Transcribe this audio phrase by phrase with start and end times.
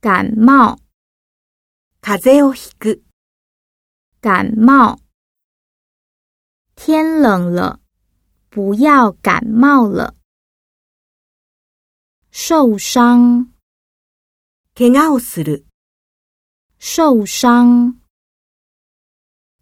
[0.00, 0.77] 感冒，
[2.01, 3.03] 風邪をひく。
[4.21, 4.99] 感冒。
[6.75, 7.79] 天冷了，
[8.49, 10.15] 不要感冒了。
[12.31, 13.51] 受伤，
[14.73, 15.65] 怪我をする。
[16.79, 17.99] 受伤。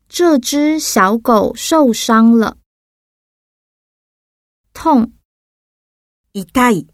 [0.07, 2.57] 这只小狗受伤了。
[4.73, 5.13] 痛，
[6.33, 6.87] 痛い。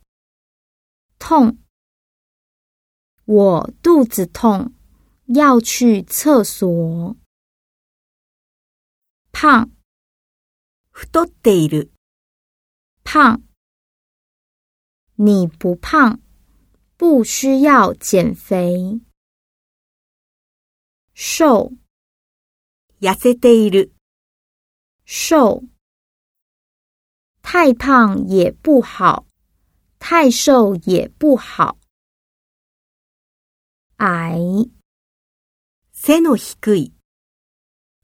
[1.19, 1.59] 痛。
[3.24, 4.72] 我肚子痛，
[5.26, 7.16] 要去厕所。
[9.32, 9.70] 胖，
[10.92, 11.90] 太っている。
[13.04, 13.42] 胖。
[15.14, 16.18] 你不胖，
[16.96, 19.00] 不需要减肥。
[21.14, 21.72] 瘦，
[23.00, 23.92] 痩せている。
[25.04, 25.64] 瘦。
[27.42, 29.26] 太胖也不好，
[29.98, 31.78] 太瘦也不好。
[33.96, 34.70] 矮，
[35.92, 36.92] 背の低い。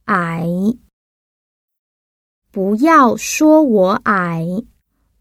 [0.04, 0.78] 矮。
[2.50, 4.64] 不要说我矮。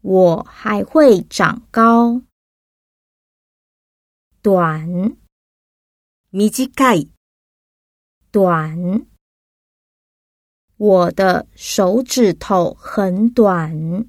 [0.02, 2.22] 我还会长高。
[4.40, 5.16] 短，
[6.30, 7.10] 短い。
[8.30, 9.06] 短。
[10.76, 14.08] 我的手指头很短。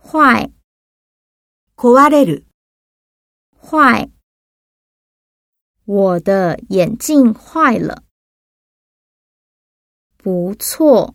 [0.00, 0.50] 坏，
[1.76, 2.46] 壊れる。
[3.60, 4.10] 坏。
[5.88, 8.04] 我的眼镜坏了。
[10.16, 11.14] 不错，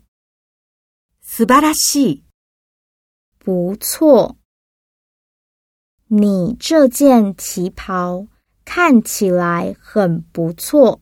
[1.21, 2.23] 素晴らしい。
[3.39, 4.37] 不错，
[6.05, 8.27] 你这件旗袍
[8.63, 11.01] 看起来很不错。